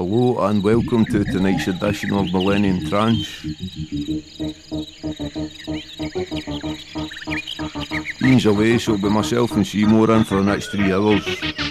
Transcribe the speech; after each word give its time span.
Hello 0.00 0.38
and 0.46 0.62
welcome 0.62 1.04
to 1.04 1.24
tonight's 1.24 1.66
edition 1.66 2.14
of 2.14 2.32
Millennium 2.32 2.88
Trance. 2.88 3.44
Ian's 8.22 8.46
away, 8.46 8.78
so 8.78 8.94
it'll 8.94 9.10
be 9.10 9.14
myself 9.14 9.52
and 9.52 9.66
Seymour 9.66 10.10
in 10.12 10.24
for 10.24 10.36
the 10.36 10.44
next 10.44 10.68
three 10.68 10.90
hours. 10.90 11.69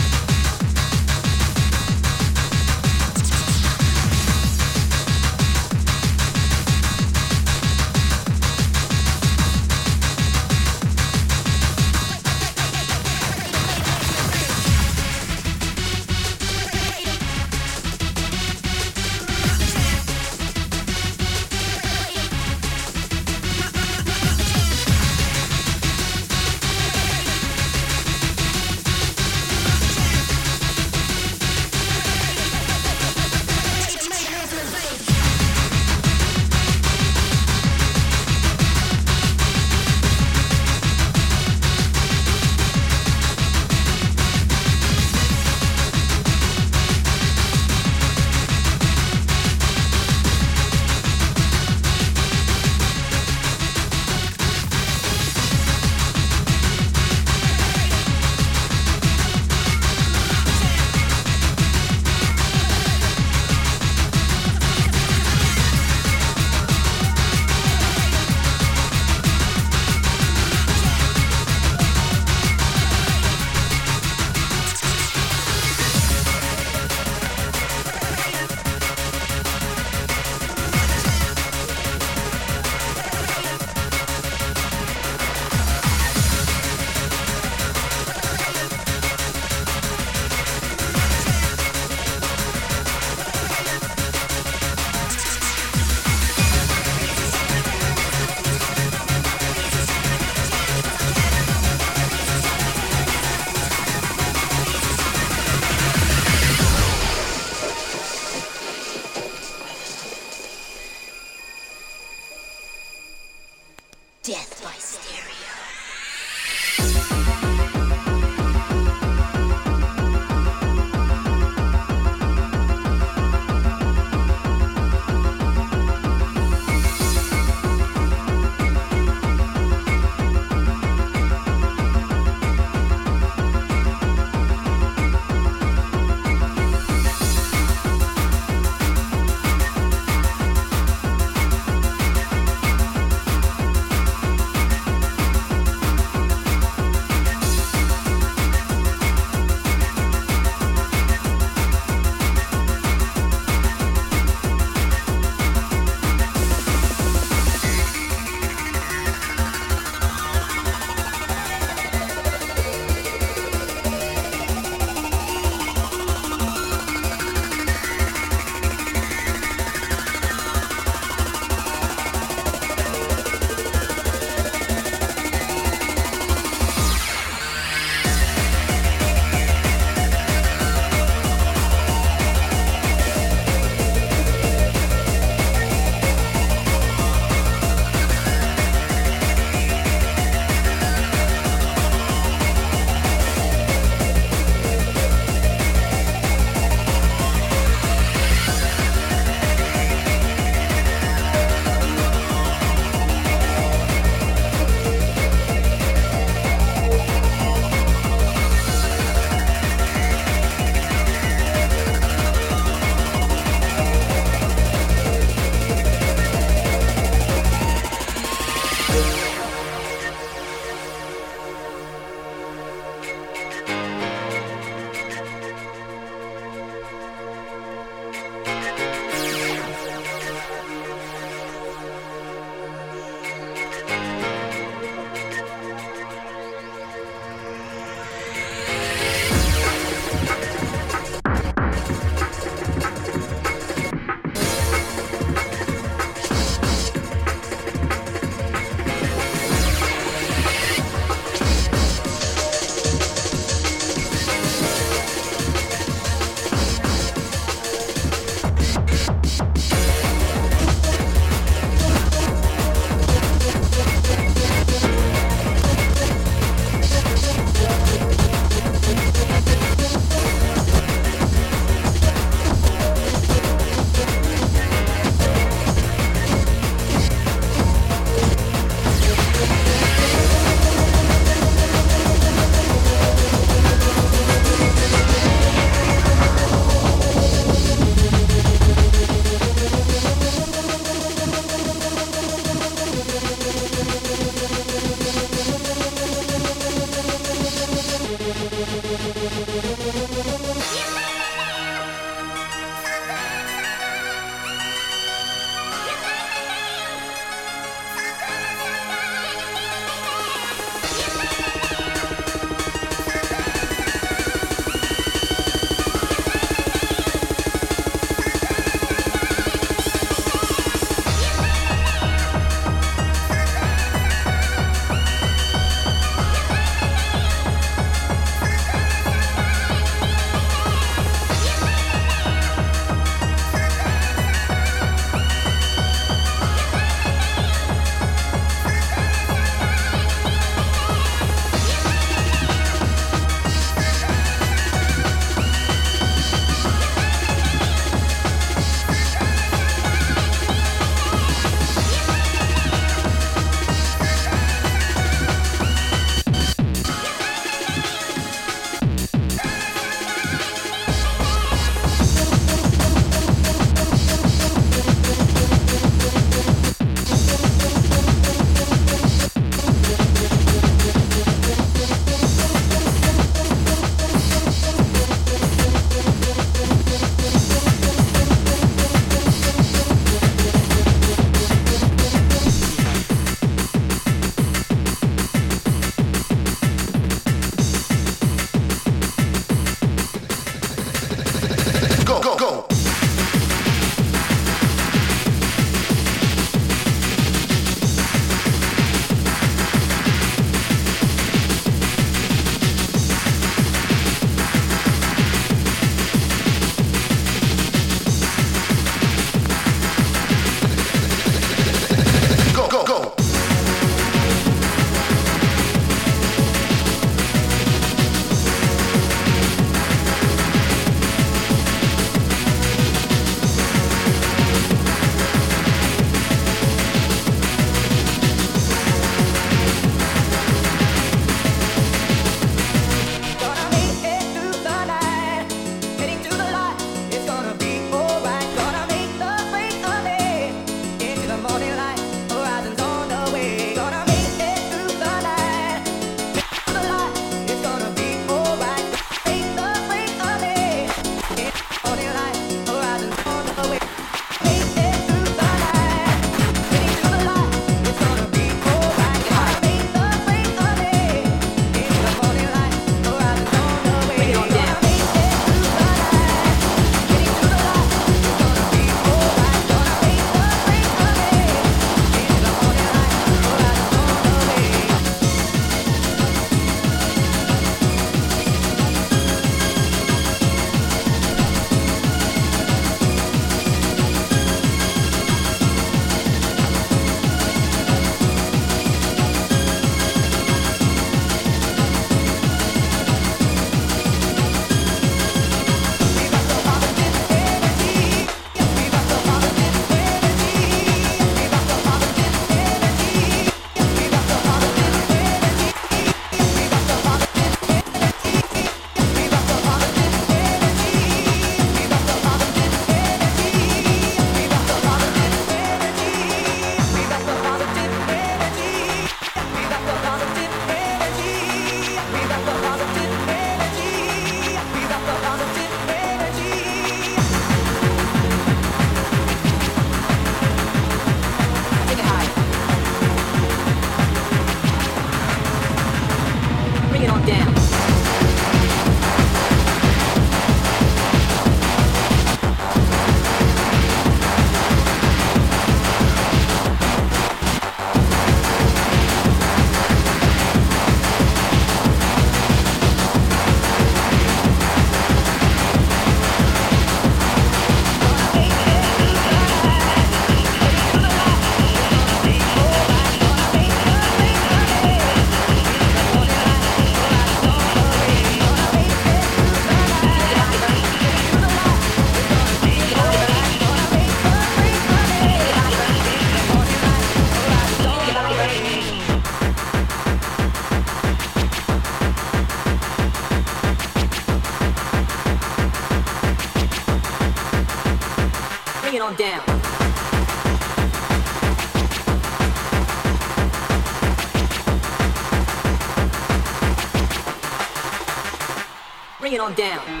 Down. 599.61 600.00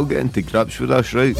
Still 0.00 0.08
getting 0.08 0.32
to 0.32 0.40
grips 0.40 0.80
with 0.80 0.88
this, 0.88 1.12
right? 1.12 1.36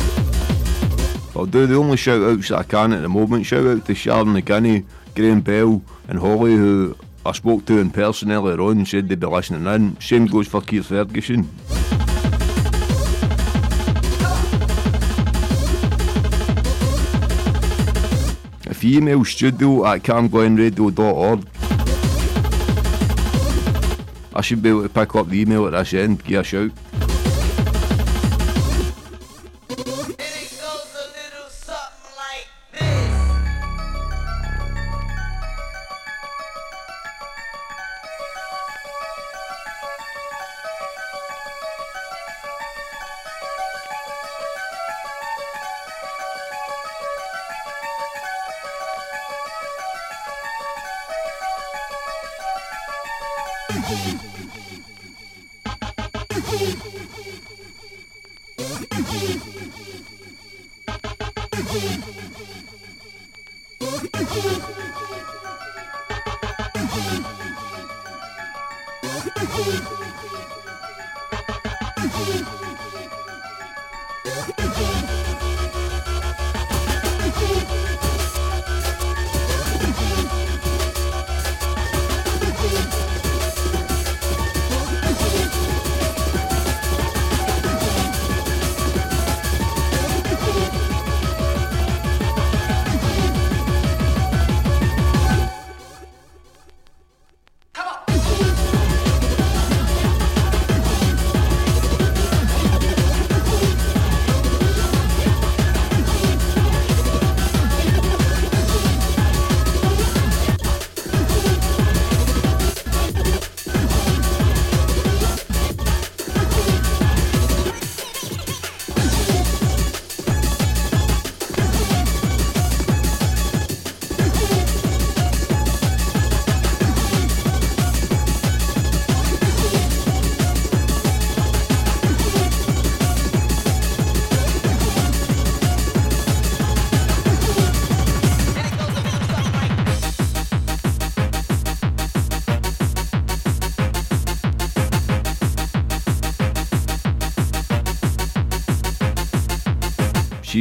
I'll 1.35 1.46
do 1.46 1.66
the 1.66 1.77
only 1.77 1.96
shout 1.96 2.20
outs 2.20 2.51
that 2.51 2.59
I 2.59 2.62
can 2.64 2.92
at 2.92 3.01
the 3.01 3.09
moment. 3.09 3.46
Shout 3.46 3.66
out 3.66 3.87
to 3.87 3.94
Sharon 3.94 4.35
McGinney, 4.35 4.85
Graham 5.14 5.40
Bell, 5.40 5.83
and 6.09 6.18
Holly, 6.18 6.57
who 6.57 6.94
I 7.25 7.33
spoke 7.33 7.64
to 7.66 7.79
in 7.79 7.90
person 7.90 8.31
earlier 8.31 8.61
on, 8.61 8.85
said 8.85 9.09
they'd 9.09 9.18
be 9.18 9.27
listening 9.27 9.66
in. 9.66 9.99
Same 9.99 10.27
goes 10.27 10.46
for 10.46 10.61
Keith 10.61 10.87
Ferguson. 10.87 11.49
If 18.68 18.85
you 18.85 18.99
email 18.99 19.25
studio 19.25 19.87
at 19.87 20.03
camglenradio.org, 20.03 21.46
I 24.35 24.40
should 24.42 24.62
be 24.62 24.68
able 24.68 24.83
to 24.83 24.88
pick 24.90 25.14
up 25.14 25.29
the 25.29 25.40
email 25.40 25.66
at 25.66 25.73
this 25.73 25.94
end, 25.94 26.23
give 26.25 26.40
a 26.40 26.44
shout. 26.44 26.73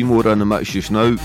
Seymour 0.10 0.28
in 0.32 0.40
the 0.40 0.46
mix 0.46 0.72
just 0.72 0.90
now. 0.90 1.16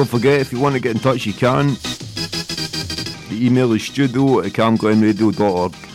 Don't 0.00 0.08
forget, 0.08 0.40
if 0.40 0.50
you 0.50 0.58
want 0.58 0.74
to 0.74 0.80
get 0.80 0.92
in 0.92 0.98
touch, 0.98 1.26
you 1.26 1.34
can. 1.34 1.74
The 3.28 3.36
email 3.38 3.70
is 3.74 3.82
studio 3.82 4.40
at 4.40 4.52
camglenradio.org. 4.52 5.89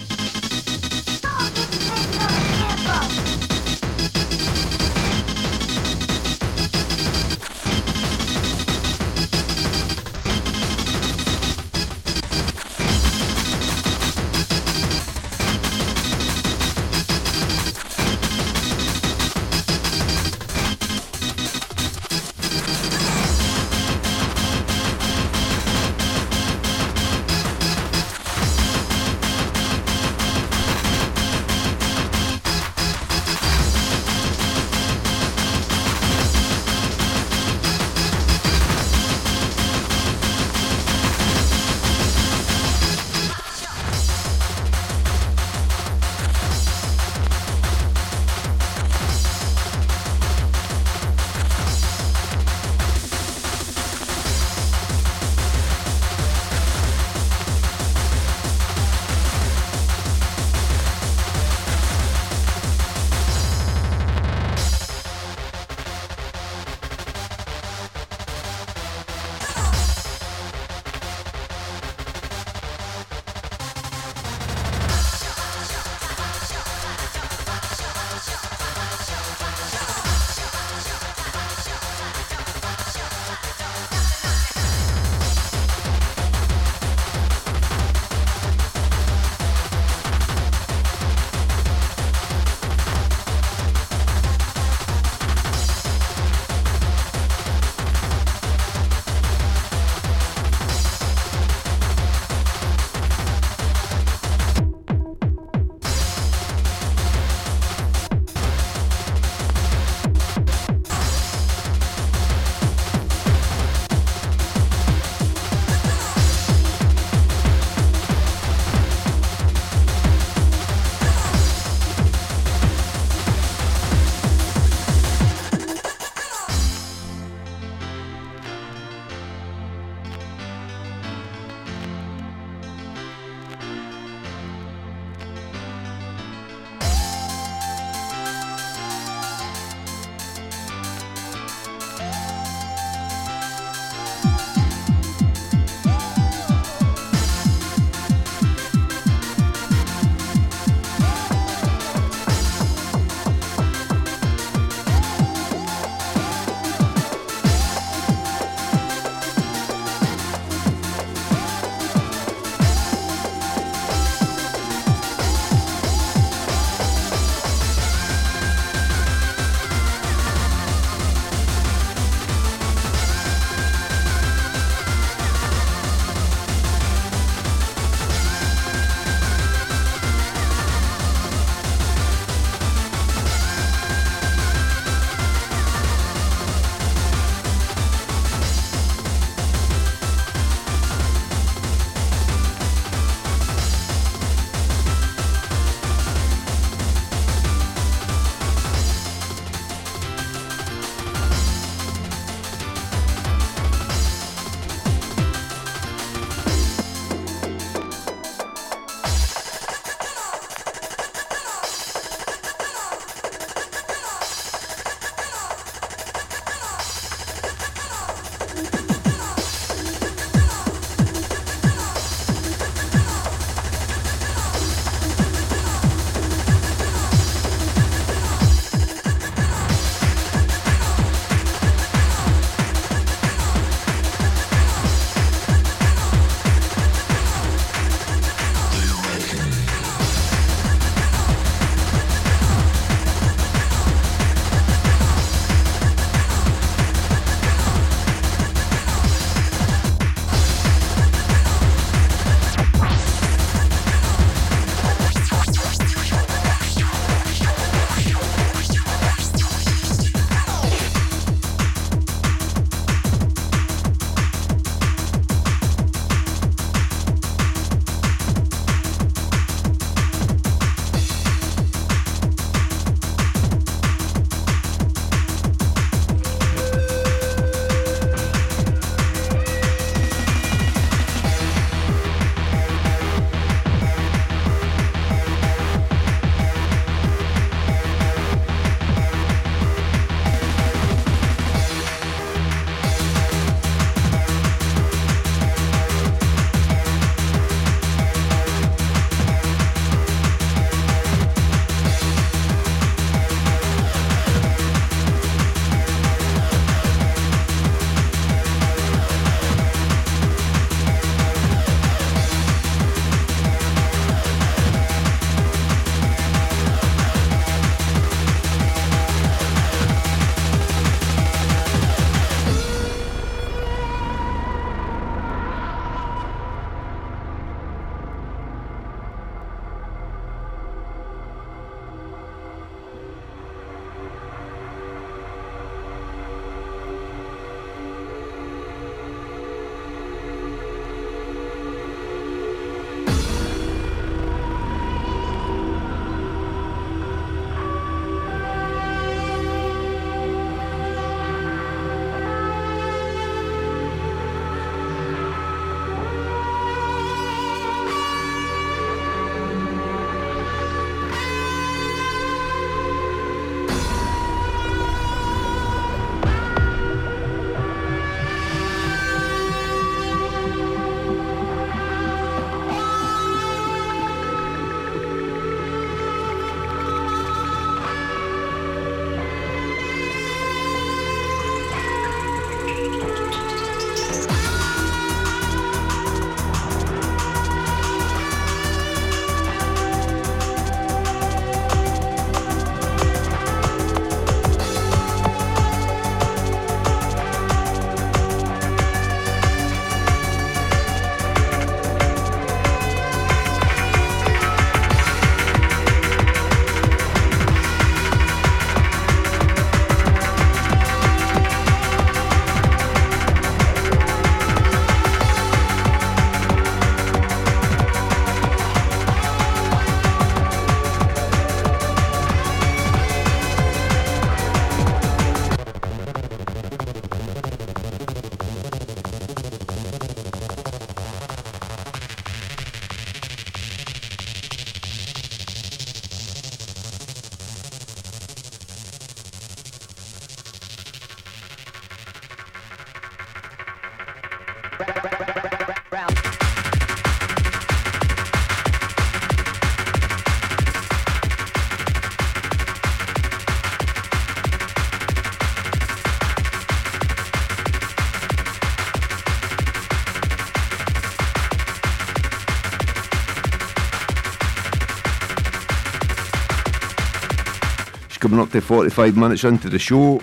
coming 468.35 468.47
up 468.47 468.51
to 468.51 468.59
45 468.59 469.15
minutes 469.15 469.45
into 469.45 469.69
the 469.69 469.79
show. 469.79 470.19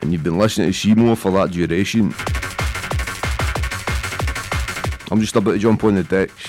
And 0.00 0.10
you've 0.10 0.22
been 0.22 0.38
listening 0.38 0.68
to 0.68 0.72
Seymour 0.72 1.16
for 1.16 1.30
that 1.32 1.50
duration. 1.50 2.14
I'm 5.10 5.20
just 5.20 5.36
about 5.36 5.52
to 5.52 5.58
jump 5.58 5.84
on 5.84 5.96
the 5.96 6.02
decks. 6.02 6.45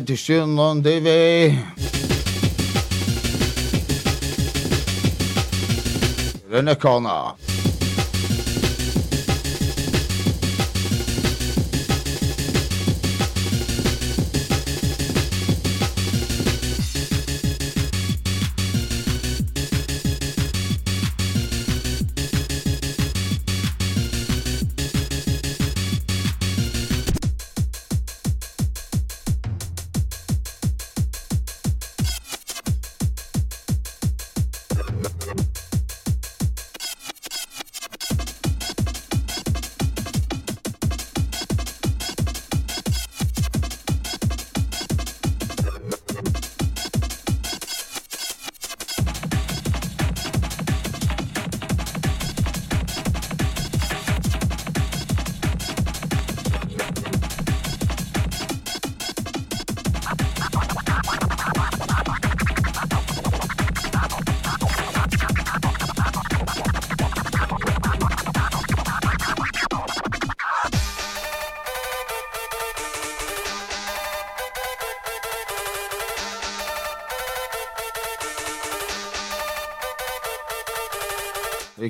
Out 0.00 0.06
to 0.06 0.16
Stuart 0.16 0.44
and 0.44 0.56
Long 0.56 0.80
Davy. 0.80 1.58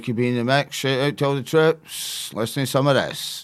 Ricky 0.00 0.12
B 0.12 0.28
in 0.28 0.36
the 0.36 0.44
mix. 0.44 0.76
Shout 0.76 0.98
out 0.98 1.16
to 1.18 1.24
all 1.26 1.34
the 1.34 1.42
troops. 1.42 2.32
Listening 2.32 2.64
to 2.64 2.70
some 2.70 2.86
of 2.86 2.94
this. 2.94 3.39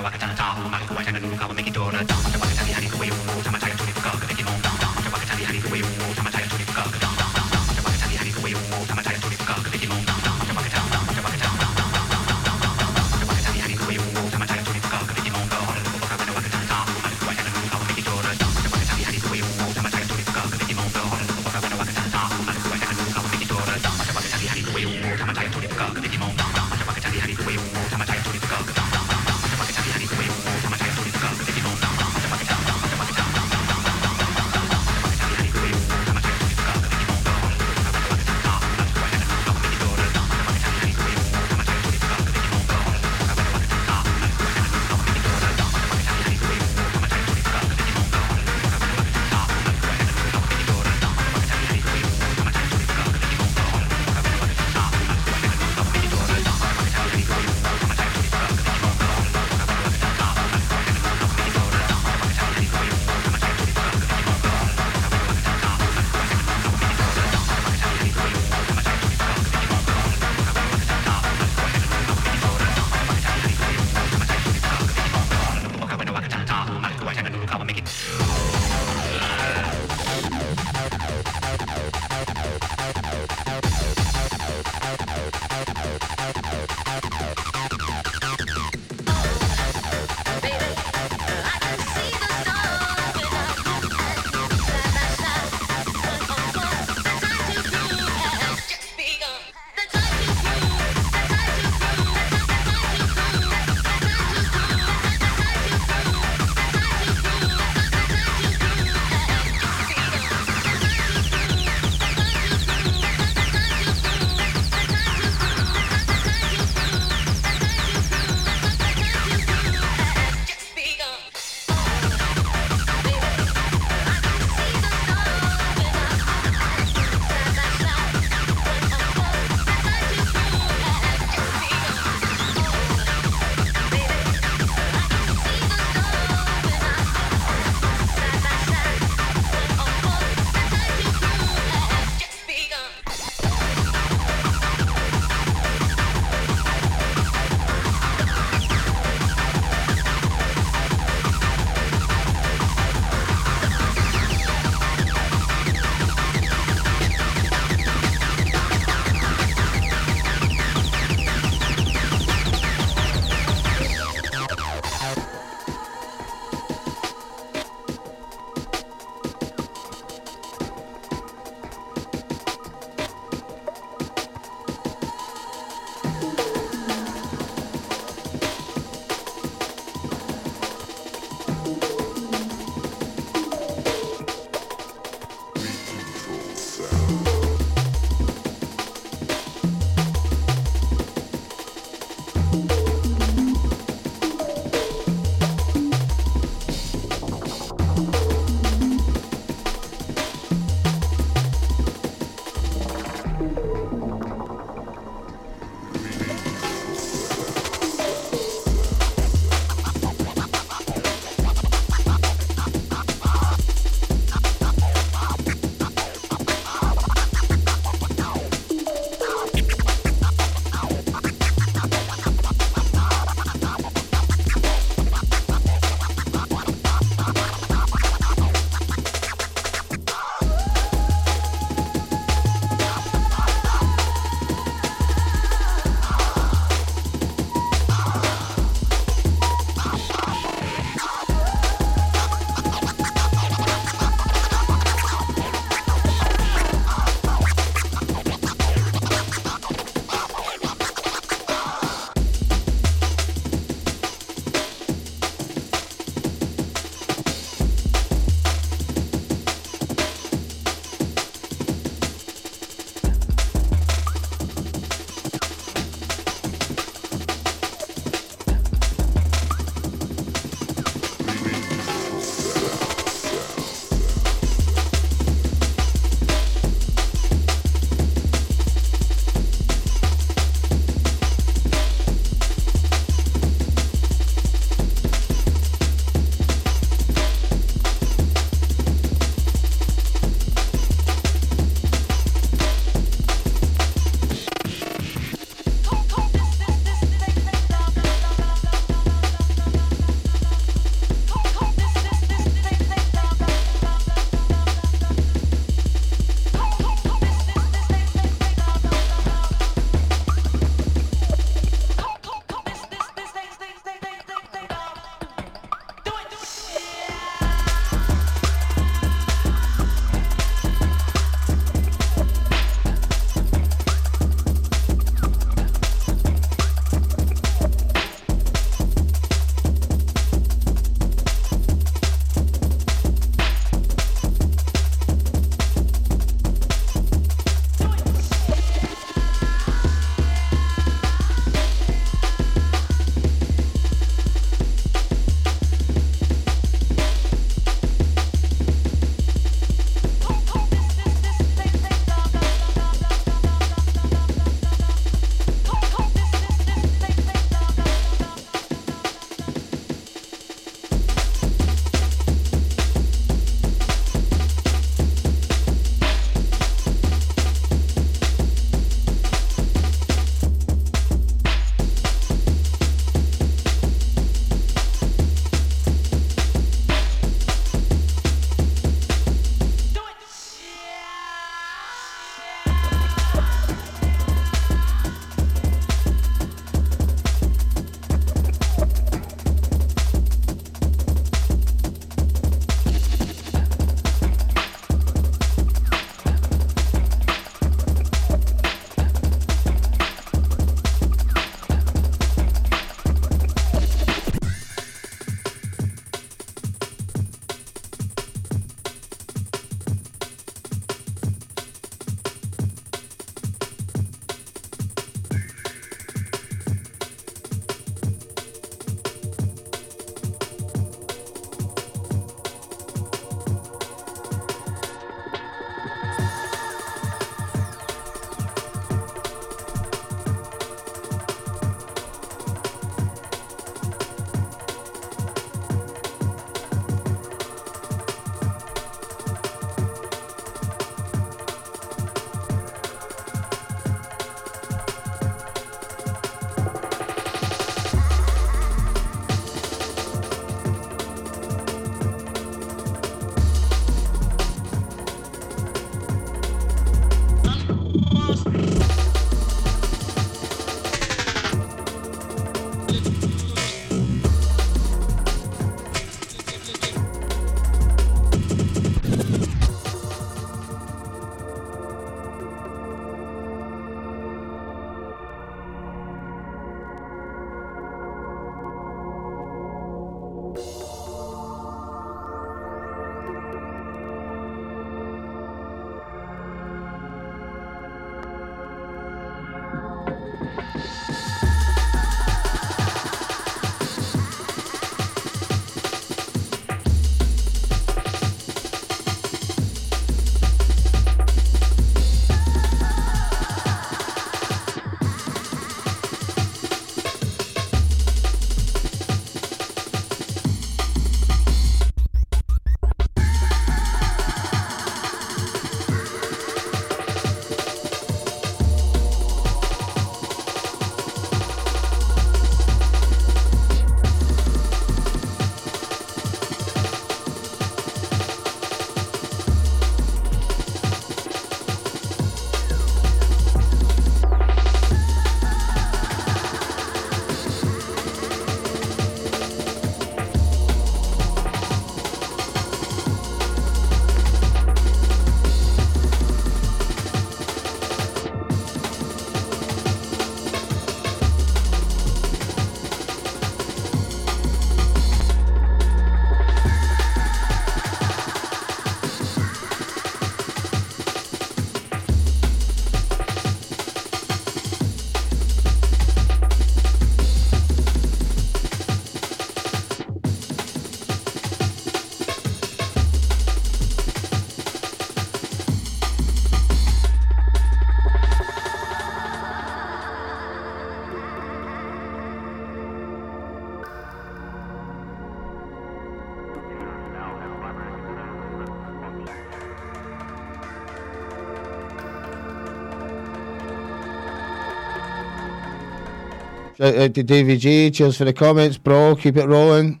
Uh, 596.80 596.84
uh, 596.84 596.90
Shout 596.92 597.02
out 597.02 597.14
to 597.14 597.22
Davy 597.22 597.56
G. 597.56 597.90
Cheers 597.90 598.18
for 598.18 598.24
the 598.24 598.32
comments, 598.32 598.78
bro. 598.78 599.16
Keep 599.16 599.36
it 599.36 599.46
rolling. 599.46 600.00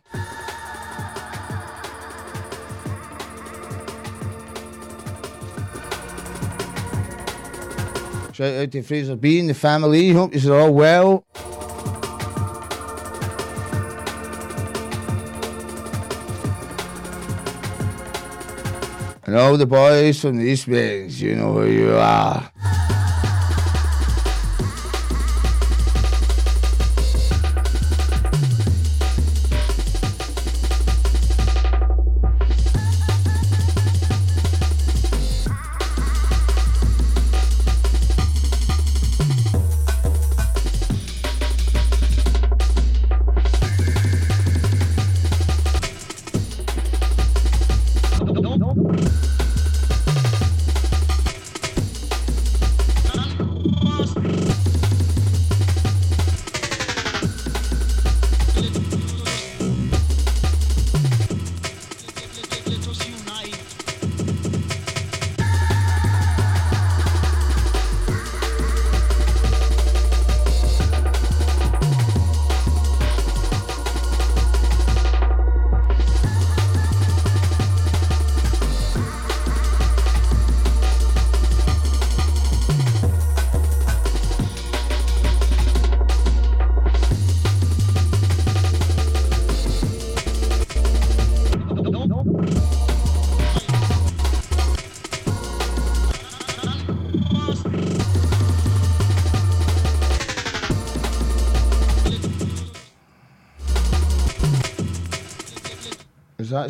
Shout 8.32 8.54
out 8.54 8.70
to 8.70 8.82
Fraser 8.82 9.16
B 9.16 9.40
and 9.40 9.48
the 9.48 9.54
family. 9.54 10.10
Hope 10.12 10.32
you're 10.34 10.60
all 10.60 10.72
well. 10.72 11.24
And 19.24 19.36
all 19.36 19.56
the 19.56 19.66
boys 19.66 20.20
from 20.20 20.38
the 20.38 20.44
East 20.44 20.70
Bands, 20.70 21.20
you 21.20 21.34
know 21.34 21.52
who 21.54 21.66
you 21.66 21.96
are. 21.96 22.50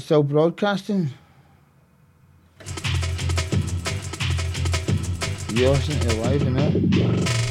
Still 0.09 0.23
broadcasting? 0.23 1.11
You 5.53 5.69
listening 5.69 6.01
to 6.01 6.15
live 6.23 6.47
in 6.47 7.48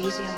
was 0.00 0.37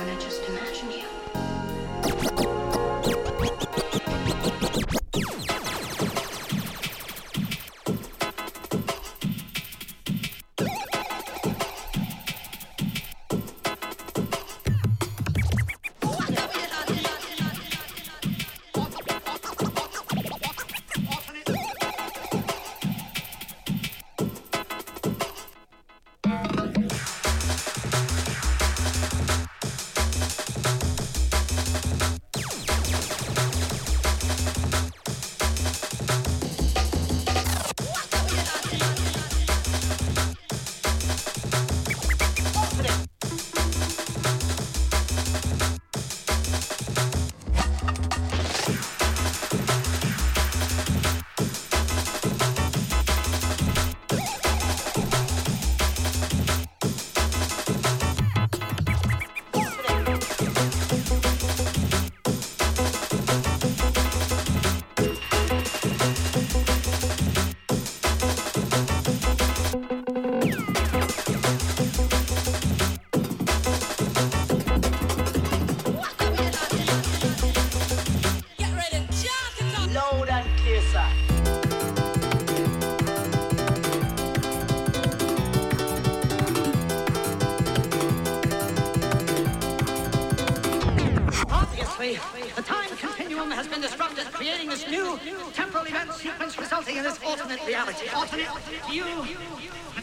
has 93.61 93.69
been 93.69 93.83
disrupted, 93.83 94.25
creating 94.33 94.71
this 94.71 94.89
new 94.89 95.21
temporal 95.53 95.85
event 95.85 96.11
sequence 96.15 96.59
resulting 96.59 96.97
in 96.97 97.03
this 97.03 97.23
alternate 97.23 97.61
reality. 97.67 98.09
Alternate 98.09 98.49
you, 98.91 99.05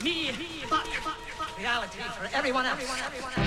me, 0.04 0.30
but 0.70 0.88
reality 1.58 1.98
for 2.20 2.30
everyone 2.36 2.68
else. 2.68 3.47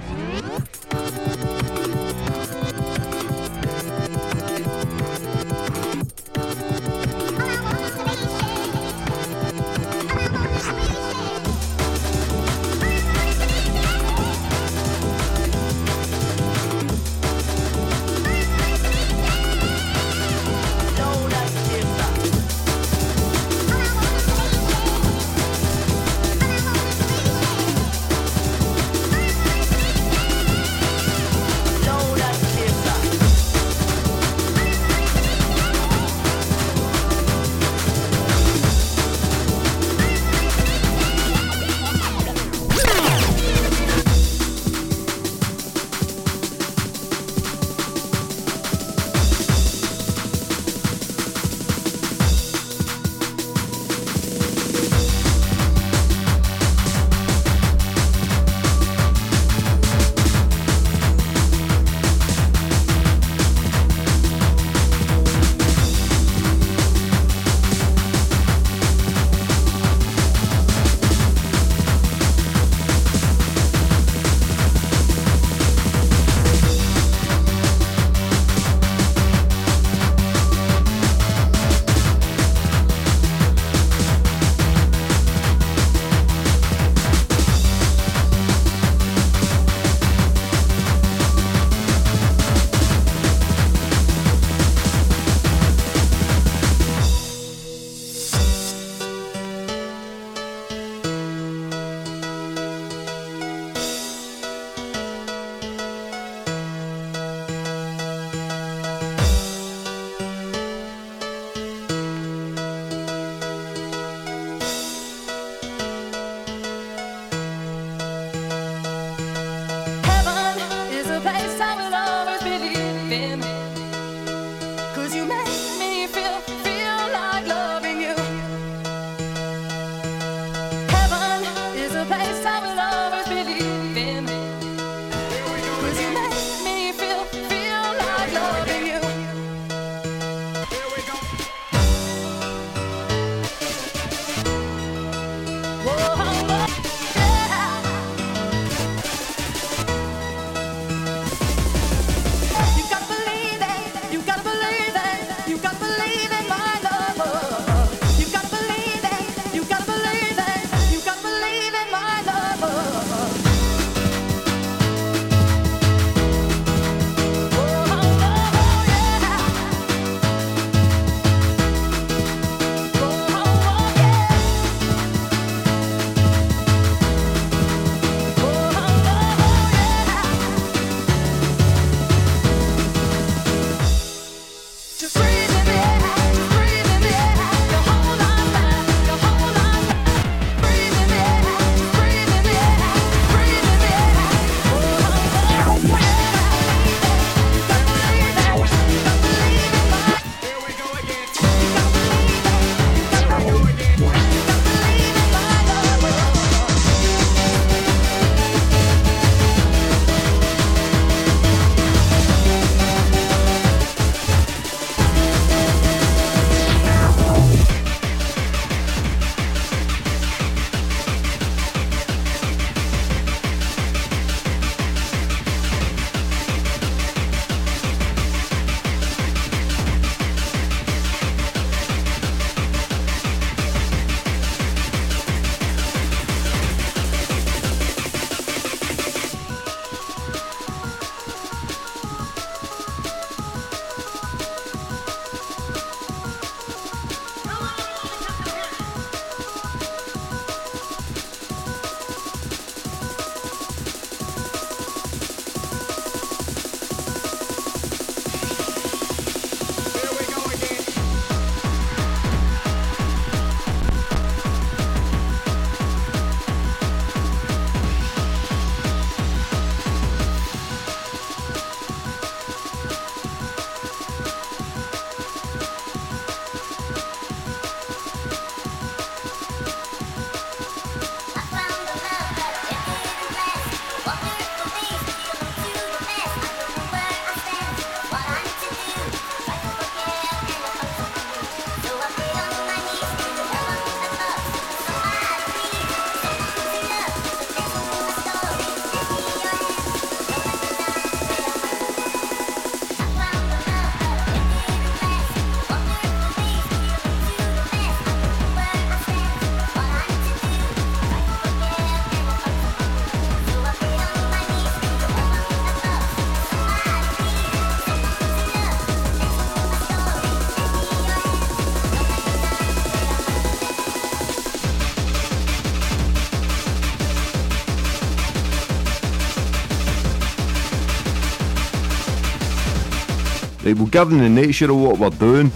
Well, 333.81 333.89
given 333.89 334.19
the 334.19 334.29
nature 334.29 334.71
of 334.71 334.77
what 334.77 334.99
we're 334.99 335.09
doing, 335.09 335.51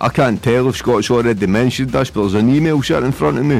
I 0.00 0.08
can't 0.08 0.42
tell 0.42 0.66
if 0.70 0.76
Scott's 0.76 1.10
already 1.10 1.46
mentioned 1.46 1.90
this, 1.90 2.10
but 2.10 2.22
there's 2.22 2.32
an 2.32 2.48
email 2.48 2.82
sitting 2.82 3.04
in 3.04 3.12
front 3.12 3.36
of 3.36 3.44
me. 3.44 3.58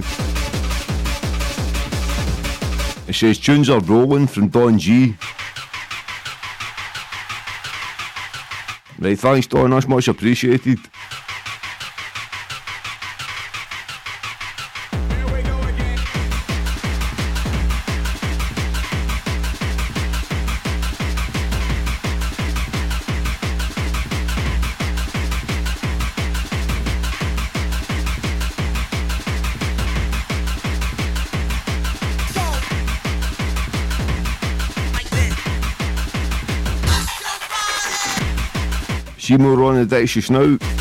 It 3.06 3.14
says 3.14 3.38
tunes 3.38 3.68
are 3.68 3.80
rolling 3.80 4.26
from 4.26 4.48
Don 4.48 4.78
G. 4.78 5.16
Right, 8.98 9.18
thanks 9.18 9.46
Don, 9.46 9.68
that's 9.68 9.86
much 9.86 10.08
appreciated. 10.08 10.78
The 39.80 39.86
Dixie 39.86 40.32
now. 40.32 40.79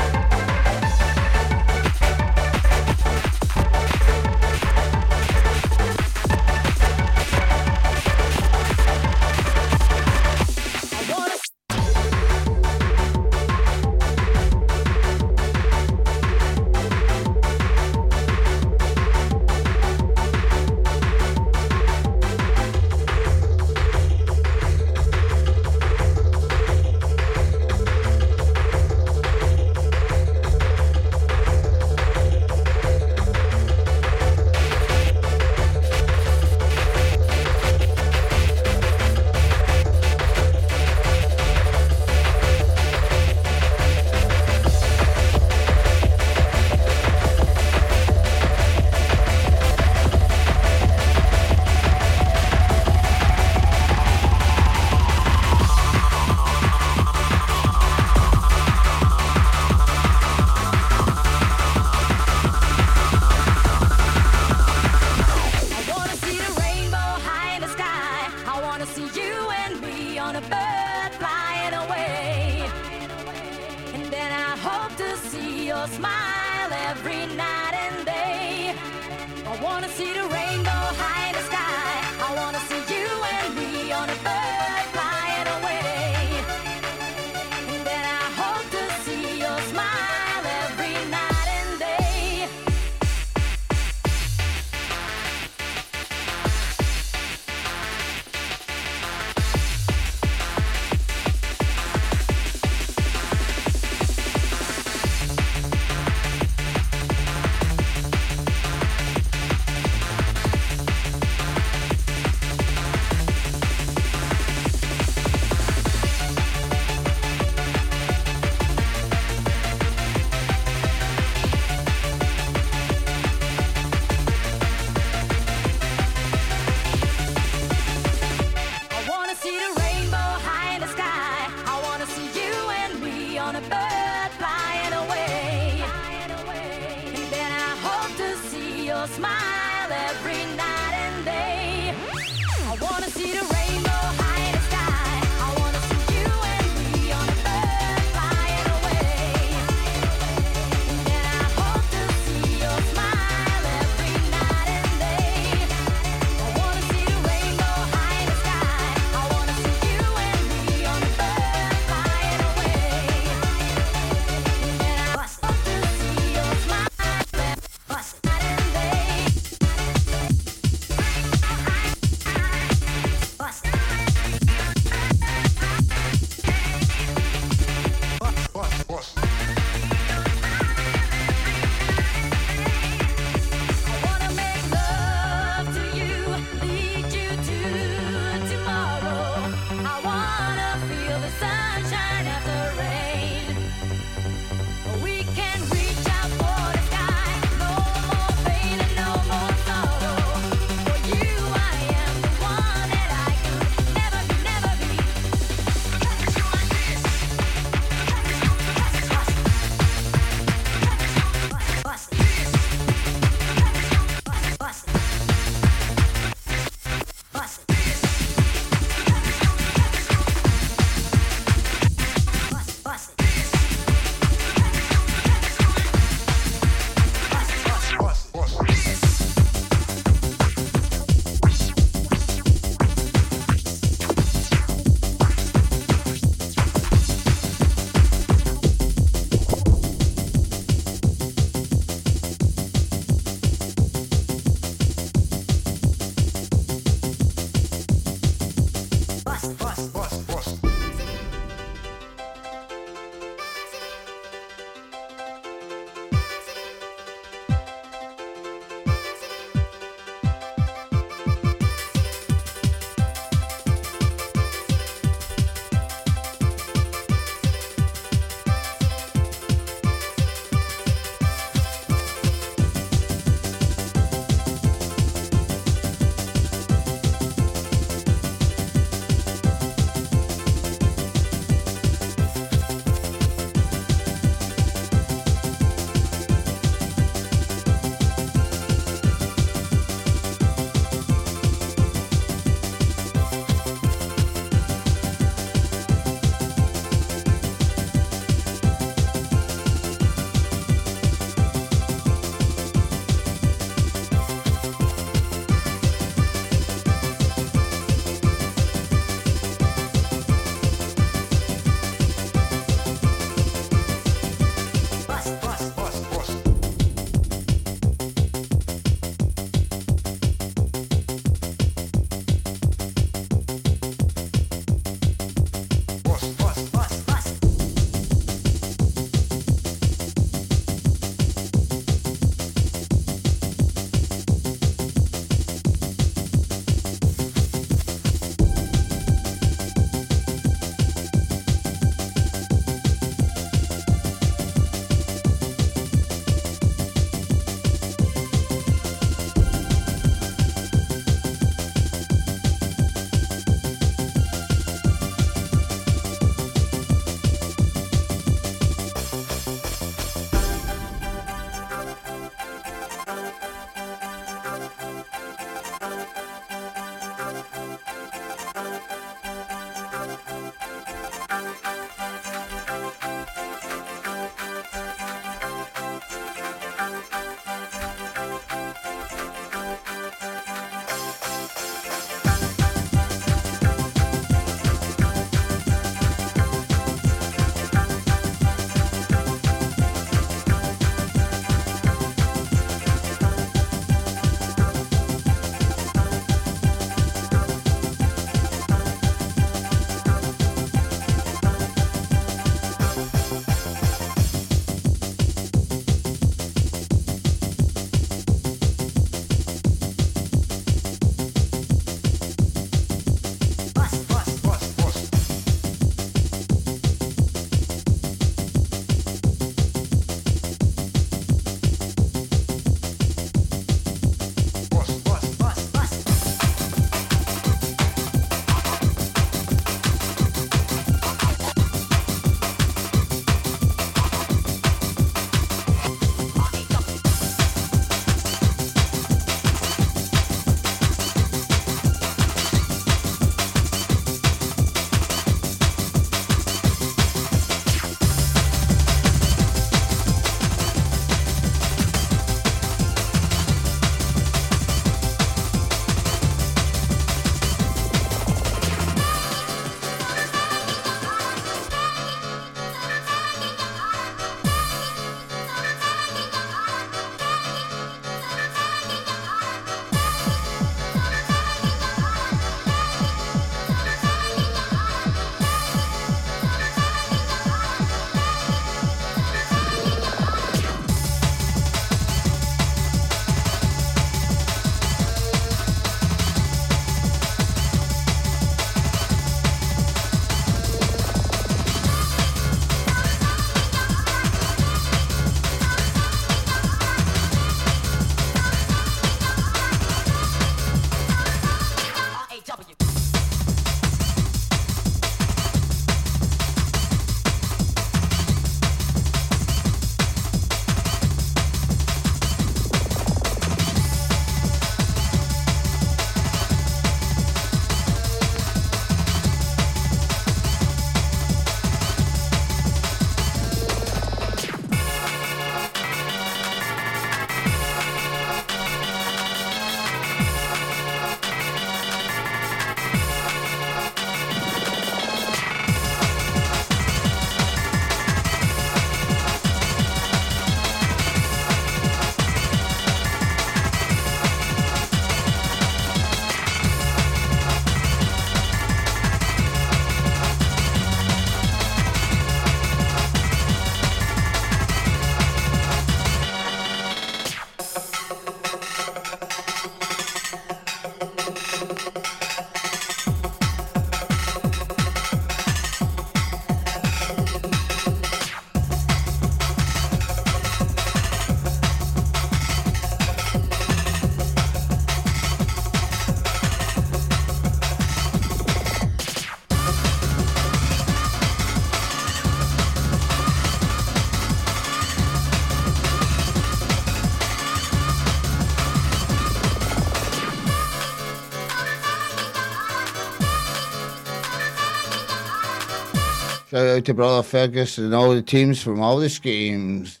Out 596.74 596.86
to 596.86 596.94
brother 596.94 597.22
Fergus 597.22 597.78
and 597.78 597.94
all 597.94 598.12
the 598.12 598.20
teams 598.20 598.60
from 598.60 598.80
all 598.80 598.96
the 598.96 599.08
schemes. 599.08 600.00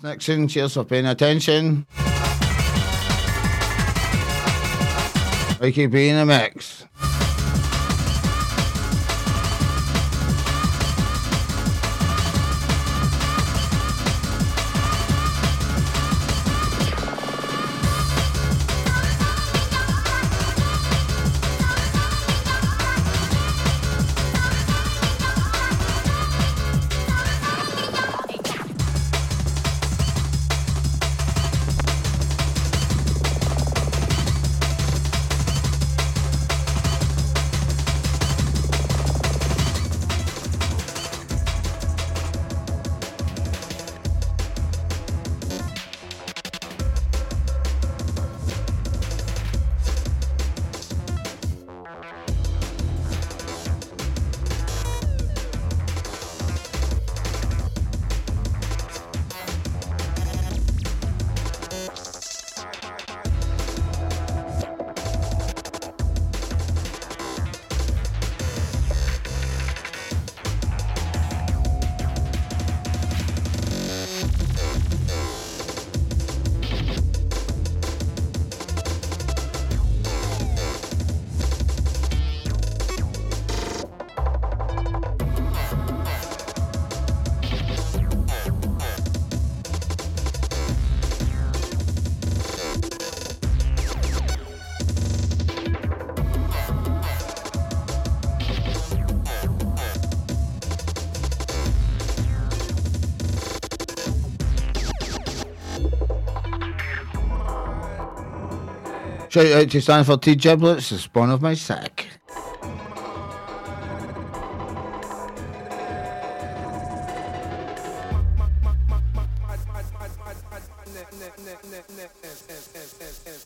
Nixon. 0.00 0.46
Cheers 0.46 0.74
for 0.74 0.84
paying 0.84 1.06
attention. 1.06 1.86
Mikey 5.60 5.86
B 5.86 6.08
in 6.08 6.16
the 6.16 6.24
mix. 6.26 6.84
Shout 109.42 109.62
out 109.62 109.70
to 109.70 109.80
Stanford 109.82 110.22
T 110.22 110.36
Giblets, 110.36 110.90
the 110.90 110.98
spawn 110.98 111.28
of 111.30 111.42
my 111.42 111.54
sack. 111.54 112.06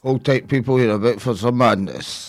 Hold 0.02 0.22
tight, 0.22 0.48
people, 0.48 0.78
you're 0.78 0.96
about 0.96 1.22
for 1.22 1.34
some 1.34 1.56
madness. 1.56 2.25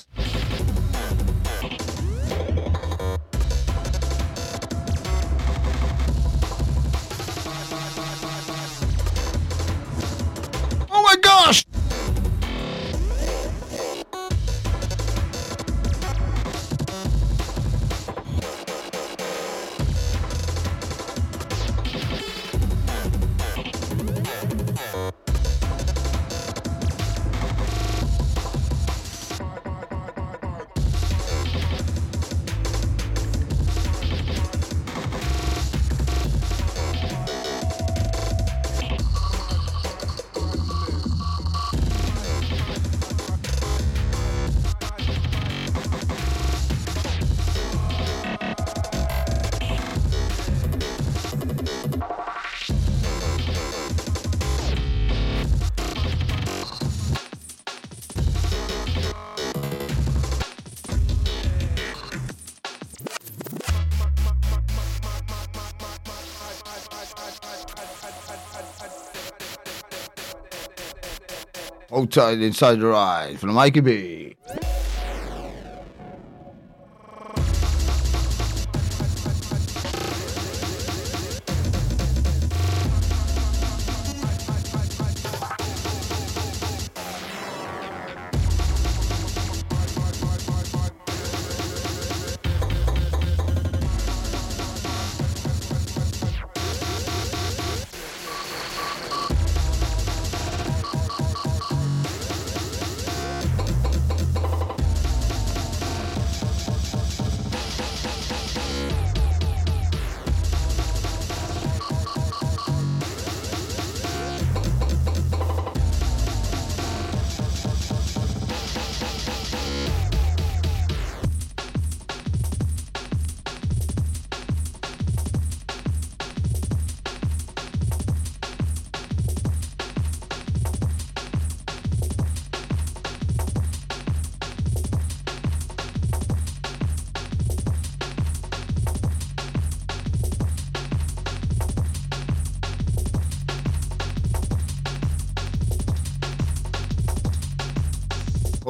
Inside 72.17 72.79
the 72.79 72.87
ride 72.87 73.39
from 73.39 73.49
the 73.49 73.53
Mikey 73.53 73.79
B. 73.81 74.16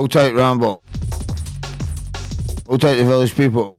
Hold 0.07 0.13
tight, 0.13 0.35
Rambo. 0.35 0.81
Hold 2.65 2.79
tight, 2.79 2.95
the 2.95 3.03
village 3.03 3.35
people. 3.35 3.77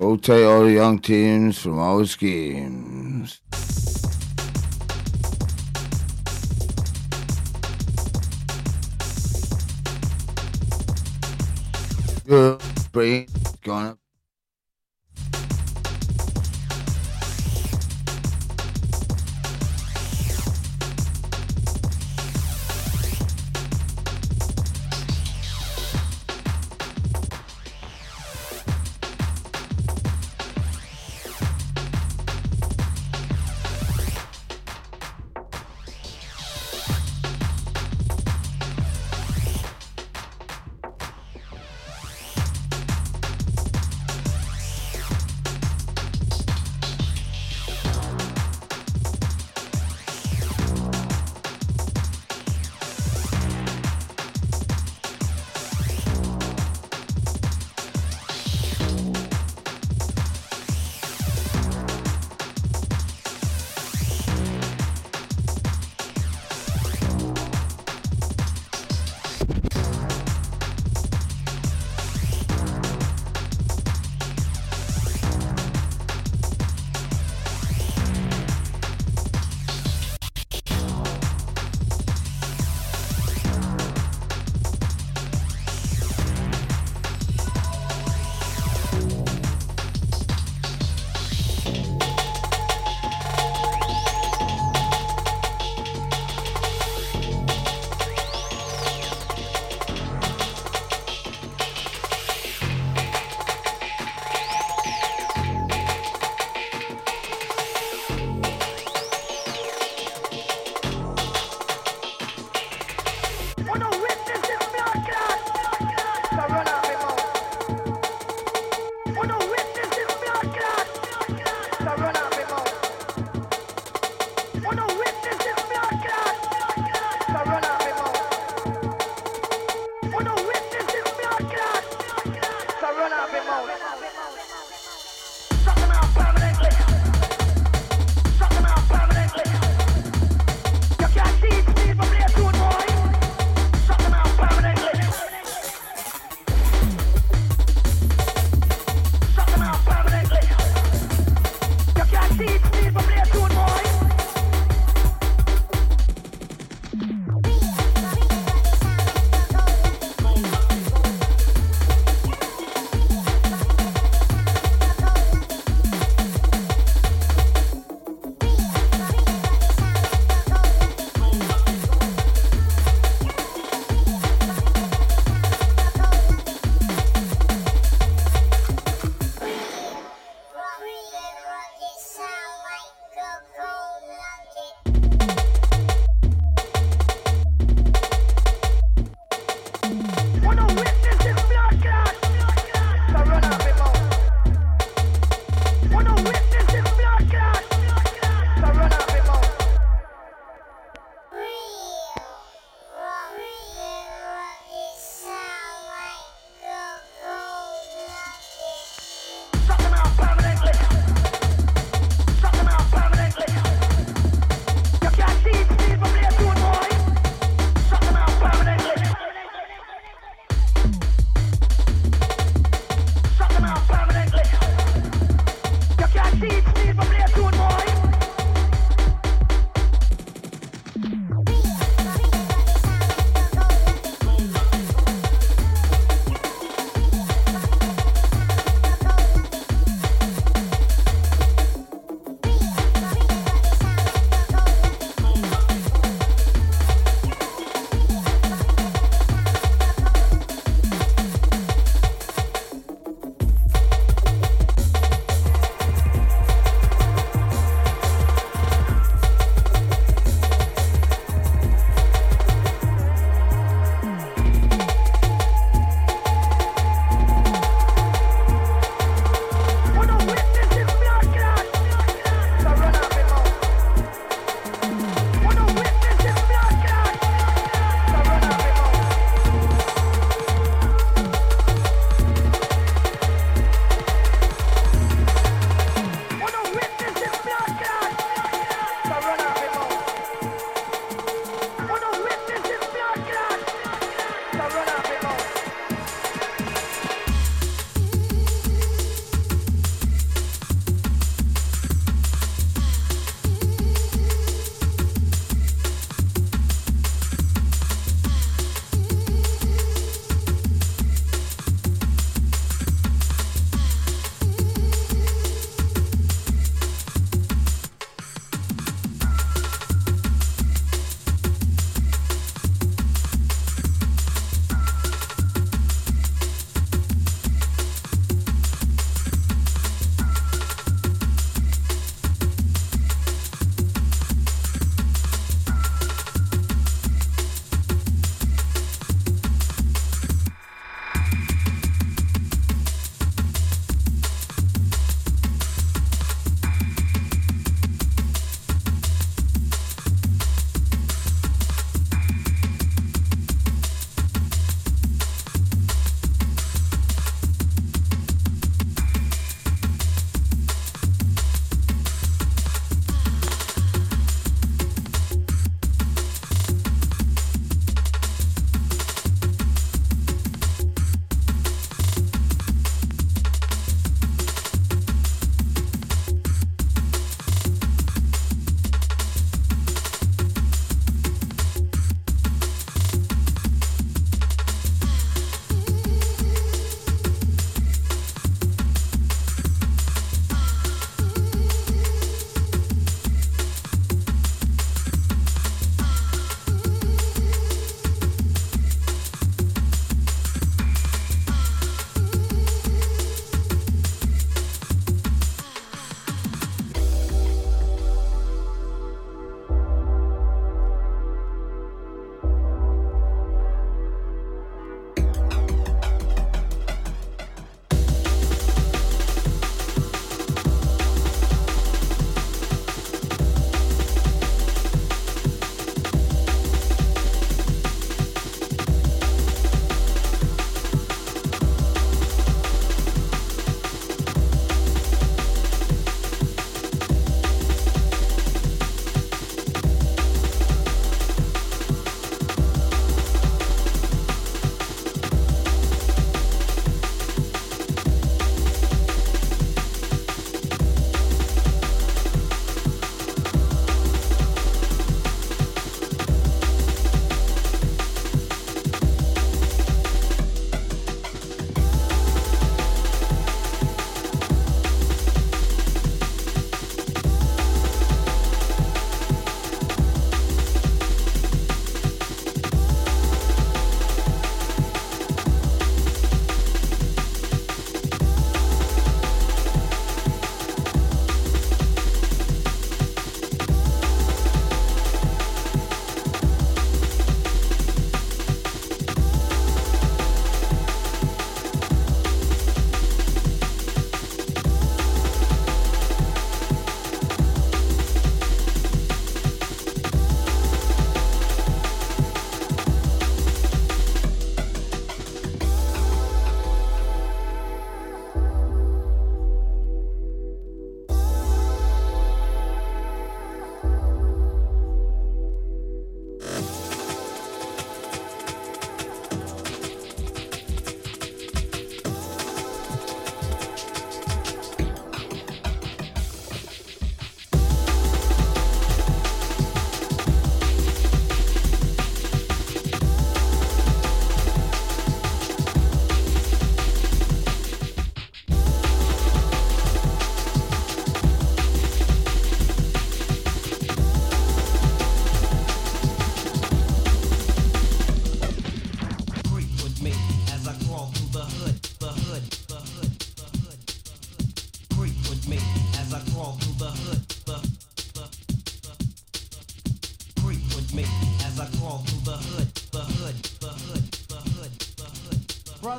Hold 0.00 0.22
tight, 0.22 0.44
all 0.44 0.62
the 0.62 0.72
young 0.72 0.98
teams 1.00 1.58
from 1.58 1.78
all 1.78 1.98
the 1.98 2.06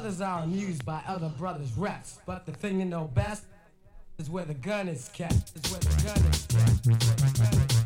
Brothers 0.08 0.22
are 0.22 0.44
amused 0.44 0.86
by 0.86 1.02
other 1.06 1.28
brothers' 1.28 1.74
reps, 1.76 2.20
but 2.26 2.46
the 2.46 2.54
thing 2.54 2.80
you 2.80 2.86
know 2.86 3.12
best 3.14 3.44
is 4.18 4.30
where 4.30 4.46
the 4.46 4.54
gun 4.54 4.88
is 4.88 5.10
kept. 5.10 5.52
Is 5.54 5.70
where 5.70 5.82
the 5.82 6.02
gun 6.02 6.26
is 6.32 7.68
kept. 7.68 7.77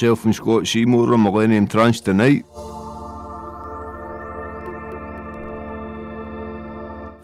sjøf 0.00 0.22
fun 0.22 0.32
sko 0.32 0.62
simur 0.64 1.12
og 1.12 1.20
mogen 1.20 1.52
im 1.52 1.66
tranch 1.68 2.00
te 2.04 2.12
nei. 2.16 2.40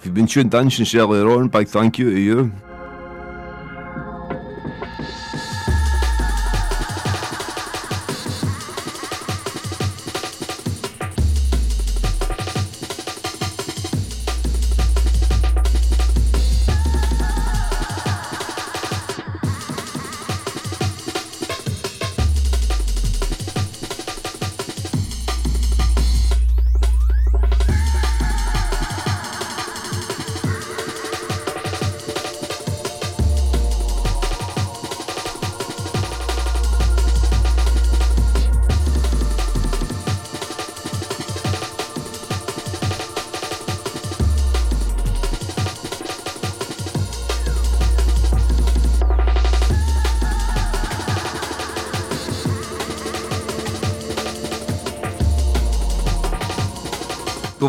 Vi 0.05 0.11
bin 0.13 0.29
schön 0.29 0.53
dankschen 0.53 0.85
sjøre 0.85 1.25
ron 1.25 1.49
bei 1.51 1.65
thank 1.65 1.99
you 1.99 2.11
you. 2.11 2.51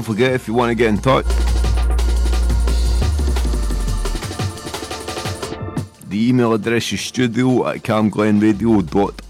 Forget 0.08 0.32
if 0.32 0.48
you 0.48 0.54
want 0.54 0.70
to 0.70 0.76
get 0.76 0.88
in 0.88 0.98
touch. 0.98 1.26
The 6.08 6.30
email 6.30 6.54
address 6.54 6.94
is 6.94 7.02
studio 7.02 7.68
at 7.68 7.84
camglenradio.org. 7.84 9.27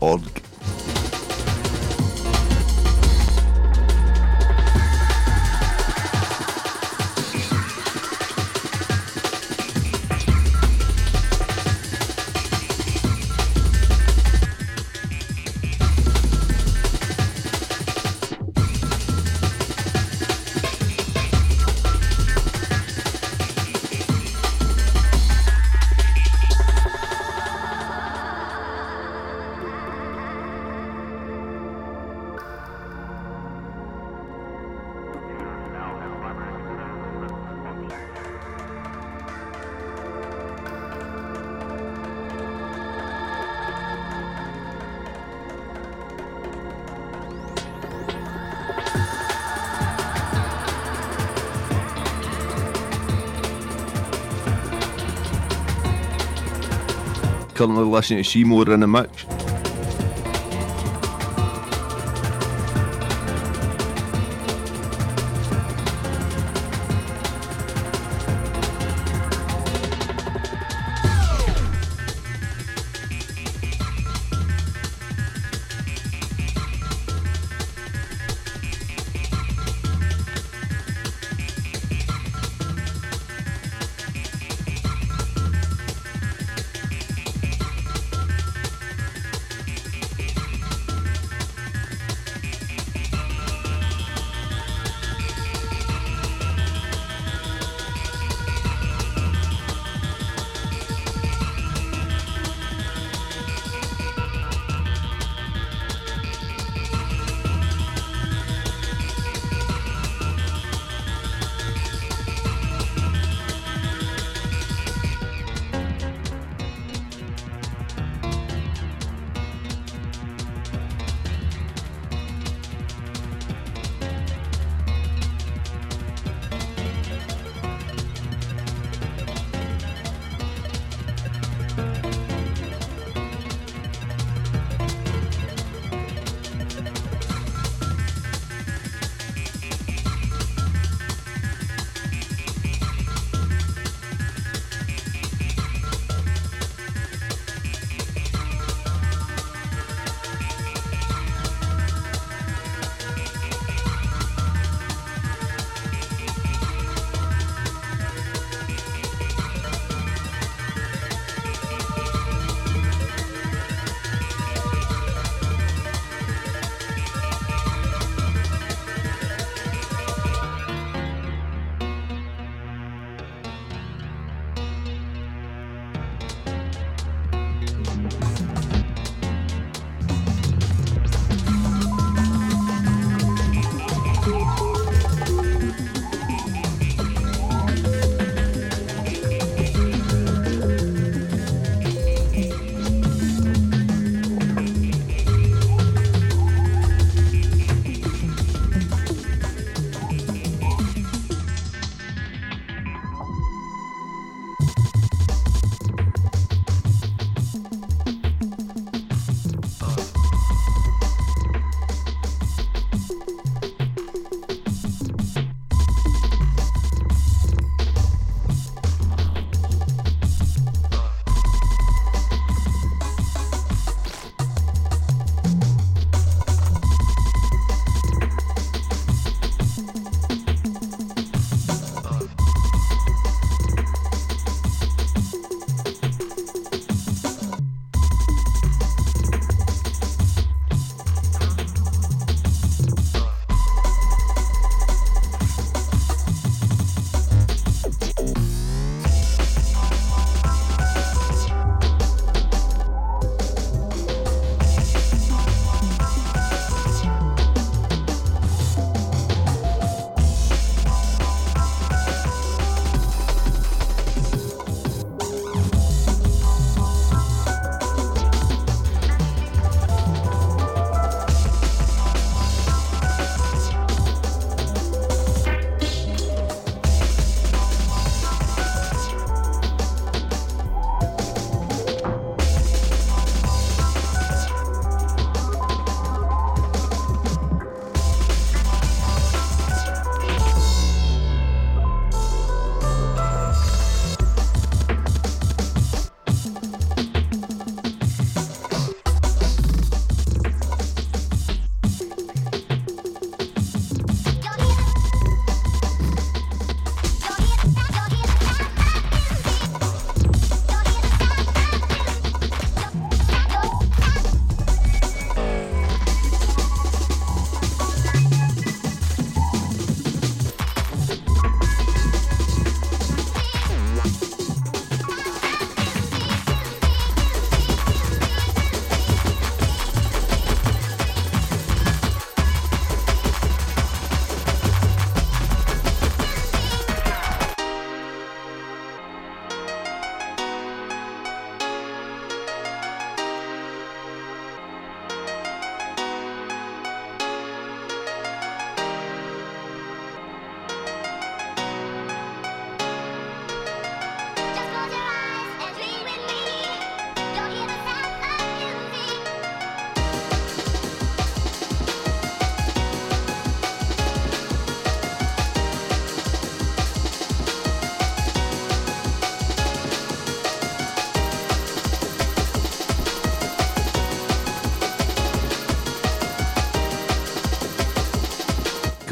listening 57.98 58.24
to 58.24 58.30
Seymour 58.30 58.72
in 58.72 58.82
the 58.82 58.88
mix. 58.88 59.37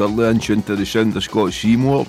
Curly 0.06 0.30
inch 0.30 0.52
into 0.52 0.76
the 0.76 0.86
sound 0.86 1.18
of 1.18 1.24
Scott 1.24 1.52
Seymour. 1.52 2.06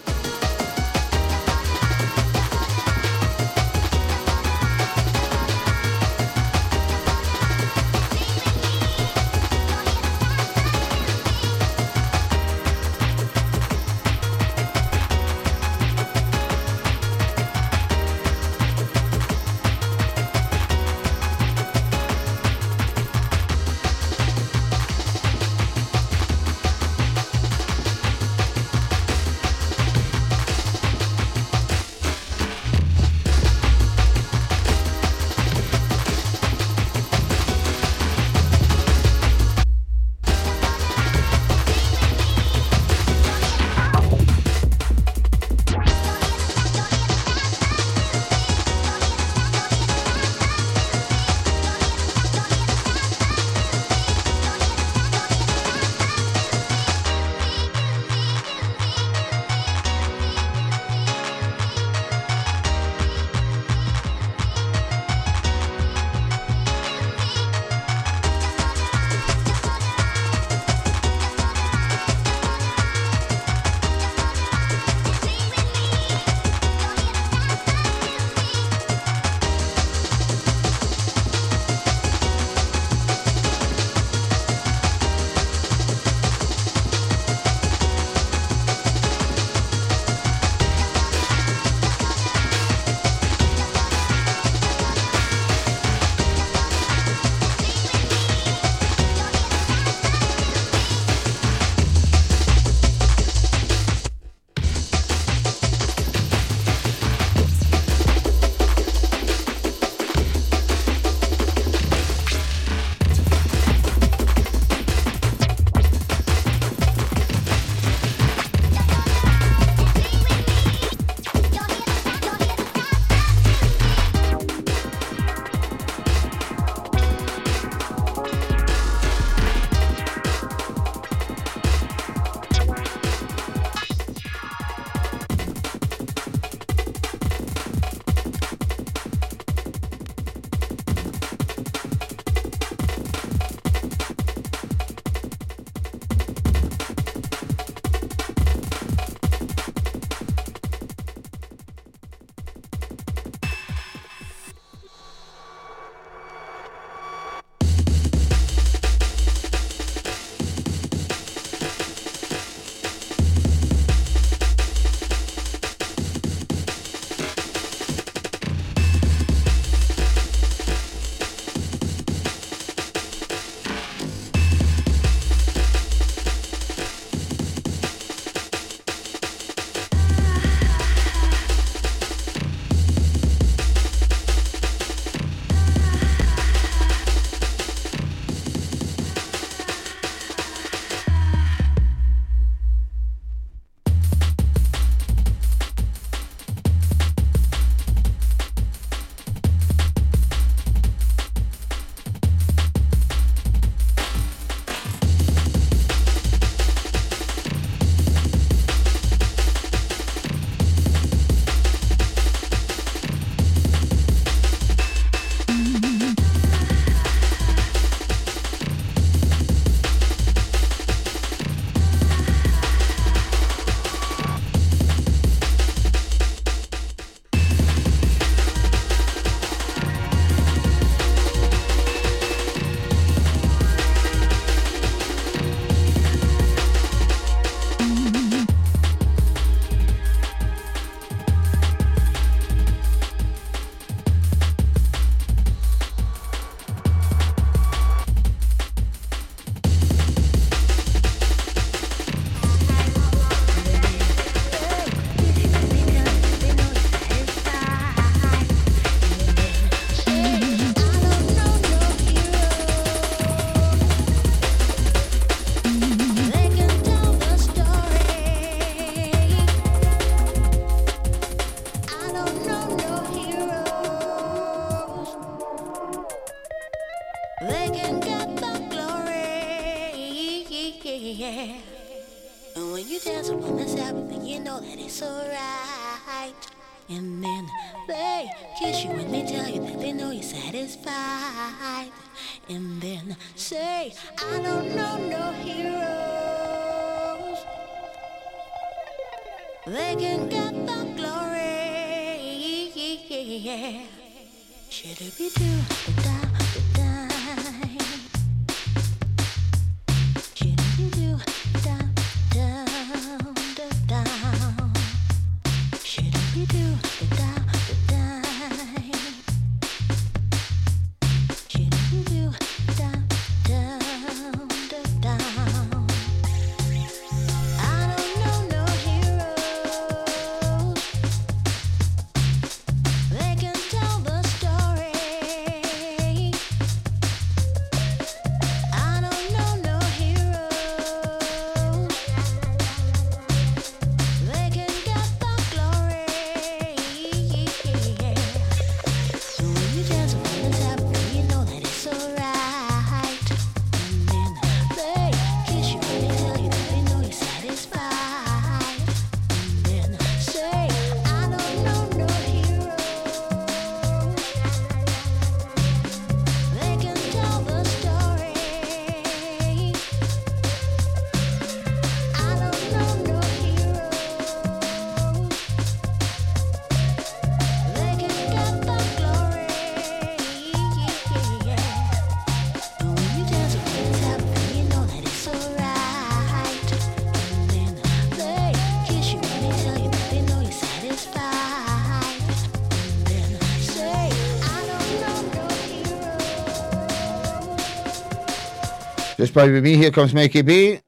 This 399.27 399.63
me, 399.65 399.77
here 399.77 399.91
comes 399.91 400.15
Mickey 400.15 400.43
B. 400.43 400.79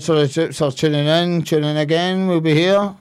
So, 0.00 0.26
so 0.26 0.70
tuning 0.72 1.06
in, 1.06 1.42
tuning 1.42 1.70
in 1.70 1.76
again, 1.76 2.26
we'll 2.26 2.40
be 2.40 2.52
here. 2.52 2.92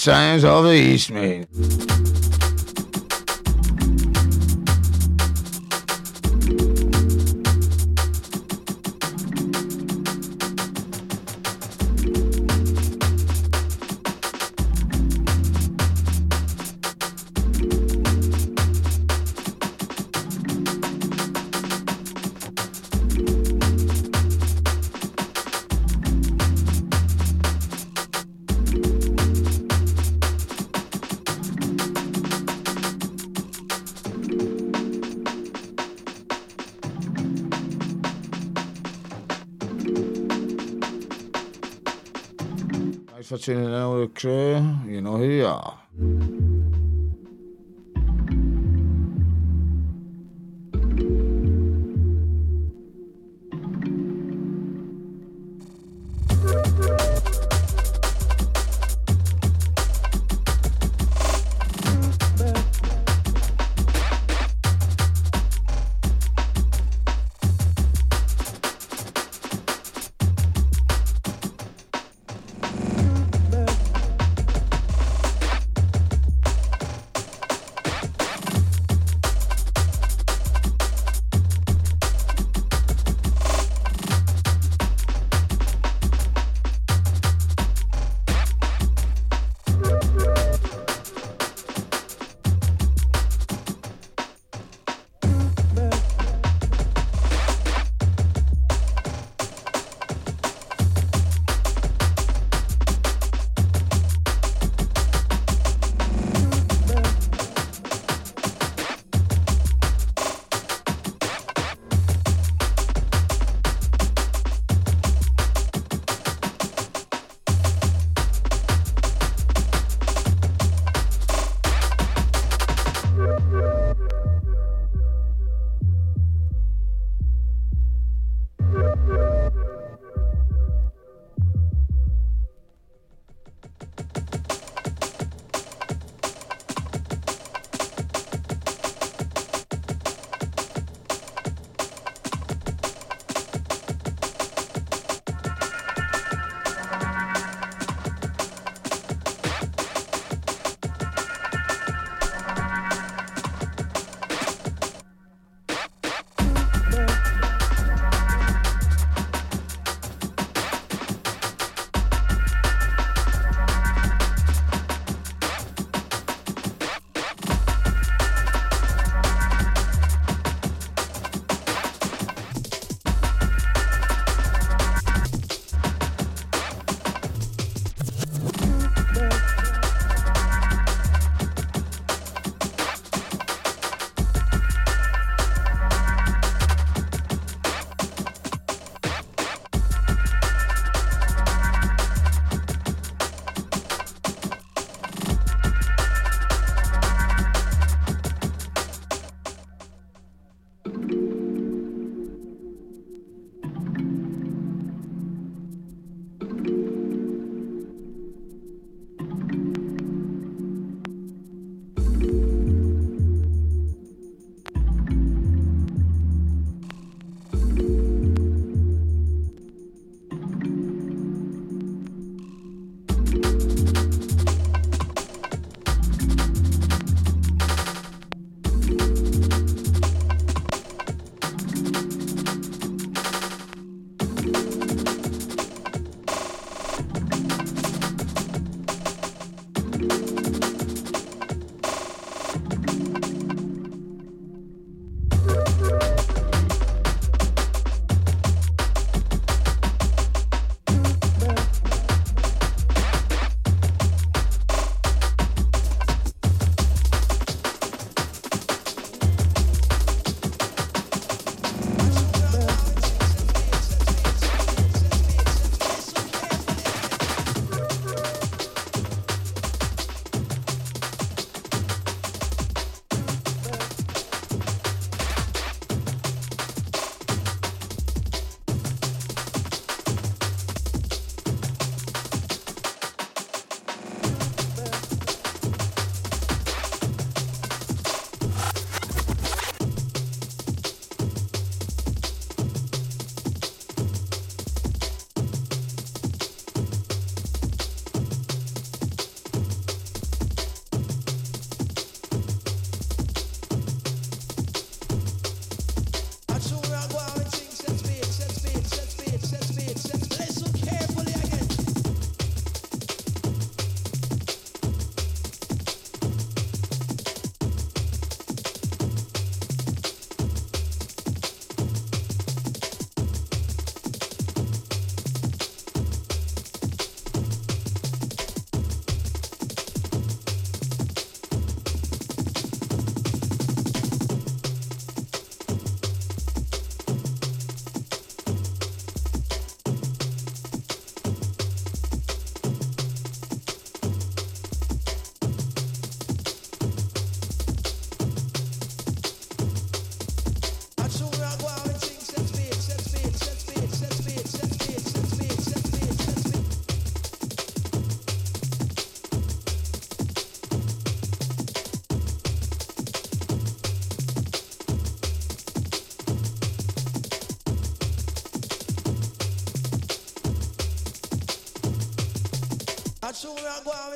signs 0.00 0.44
of 0.44 0.64
the 0.64 0.72
East, 0.72 1.10
man. 1.10 1.29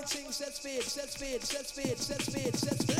Thing 0.07 0.31
set 0.31 0.55
speed, 0.55 0.83
set 0.83 1.11
speed, 1.11 1.43
set 1.43 1.67
speed, 1.67 1.99
set 1.99 2.23
speed, 2.23 2.57
set 2.57 2.81
speed. 2.81 2.94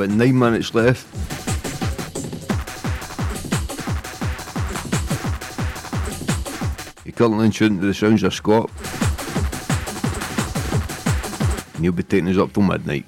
About 0.00 0.16
nine 0.16 0.38
minutes 0.38 0.74
left. 0.74 1.06
You're 7.04 7.12
currently 7.12 7.50
tuned 7.50 7.82
to 7.82 7.86
the 7.86 7.92
sounds 7.92 8.22
of 8.22 8.32
Scott. 8.32 8.70
And 11.74 11.84
he'll 11.84 11.92
be 11.92 12.02
taking 12.02 12.28
us 12.28 12.38
up 12.38 12.54
till 12.54 12.62
midnight. 12.62 13.04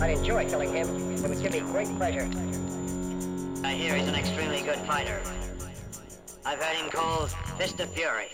I'd 0.00 0.10
enjoy 0.16 0.48
killing 0.48 0.72
him. 0.72 0.88
It 1.12 1.28
would 1.28 1.42
give 1.42 1.52
me 1.52 1.60
great 1.60 1.88
pleasure. 1.96 2.30
I 3.64 3.72
hear 3.72 3.96
he's 3.96 4.06
an 4.06 4.14
extremely 4.14 4.62
good 4.62 4.78
fighter. 4.78 5.20
I've 6.46 6.62
heard 6.62 6.76
him 6.76 6.88
called 6.88 7.30
Fist 7.58 7.80
of 7.80 7.90
Fury. 7.90 8.28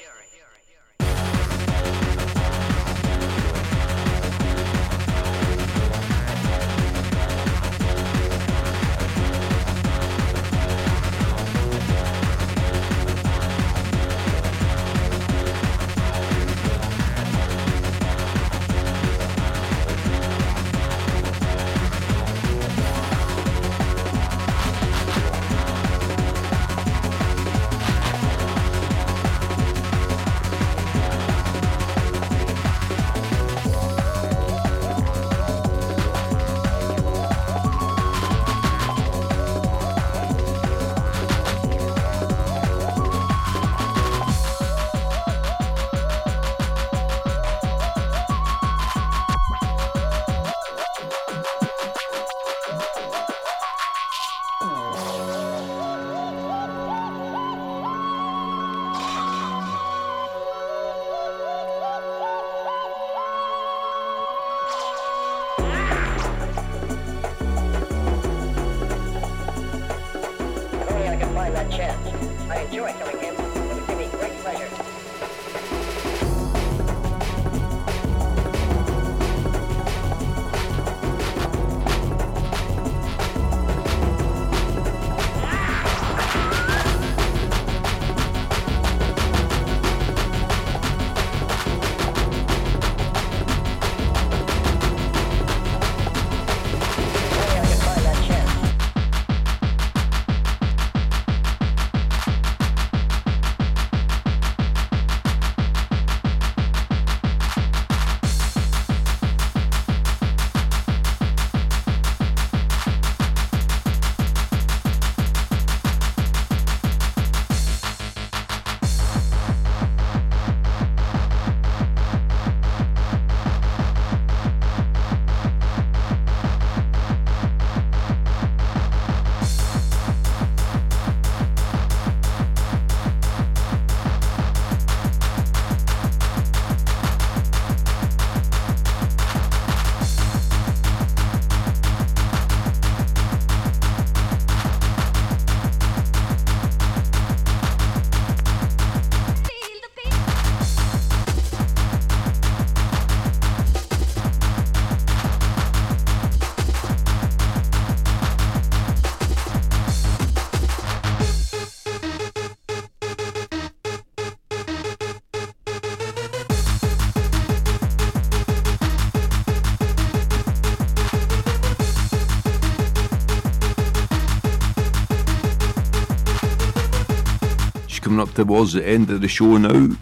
Up 178.24 178.32
towards 178.32 178.72
the 178.72 178.86
end 178.86 179.10
of 179.10 179.20
the 179.20 179.28
show 179.28 179.58
now. 179.58 179.94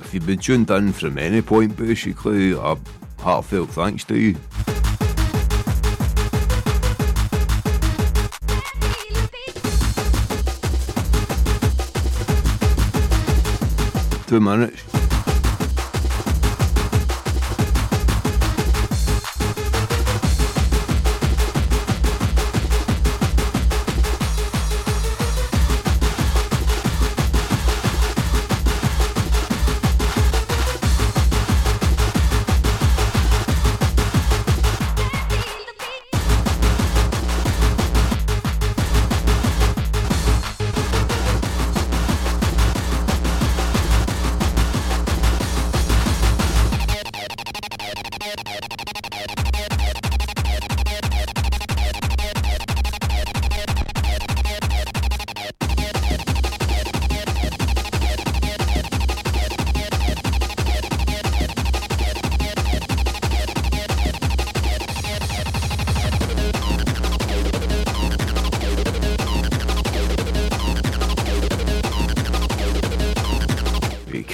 If 0.00 0.12
you've 0.12 0.26
been 0.26 0.40
tuned 0.40 0.68
in 0.68 0.92
from 0.92 1.16
any 1.16 1.42
point, 1.42 1.76
basically, 1.76 2.50
a 2.52 2.76
heartfelt 3.20 3.70
thanks 3.70 4.02
to 4.04 4.18
you. 4.18 4.34
Two 14.26 14.40
minutes. 14.40 14.89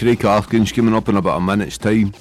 Craig 0.07 0.20
Harkin's 0.20 0.70
coming 0.70 0.94
up 0.94 1.09
in 1.09 1.17
about 1.17 1.36
a 1.36 1.41
minute's 1.41 1.78
time. 1.78 2.12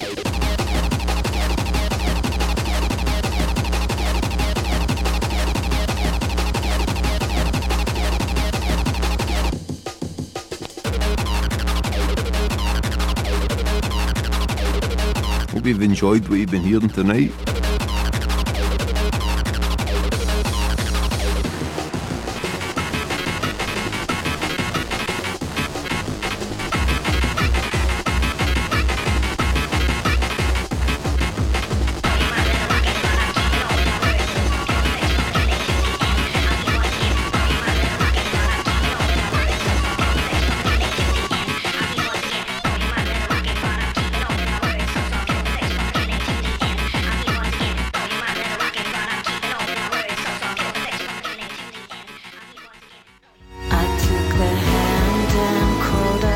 Hope 15.52 15.66
you've 15.68 15.84
enjoyed 15.84 16.28
what 16.28 16.40
you've 16.40 16.50
been 16.50 16.64
hearing 16.64 16.90
tonight. 16.90 17.55